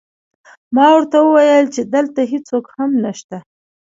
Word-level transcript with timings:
ما 0.75 0.87
ورته 0.95 1.17
وویل 1.21 1.65
چې 1.75 1.81
دلته 1.93 2.21
هېڅوک 2.31 2.65
هم 2.77 2.89
نشته 3.03 3.37